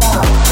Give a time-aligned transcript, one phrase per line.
[0.00, 0.45] love.